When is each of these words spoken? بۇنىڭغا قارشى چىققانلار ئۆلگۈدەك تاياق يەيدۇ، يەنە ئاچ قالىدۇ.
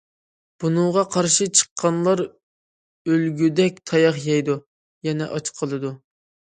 بۇنىڭغا 0.61 1.03
قارشى 1.15 1.47
چىققانلار 1.59 2.25
ئۆلگۈدەك 2.25 3.81
تاياق 3.95 4.21
يەيدۇ، 4.27 4.61
يەنە 5.11 5.33
ئاچ 5.33 5.57
قالىدۇ. 5.59 5.99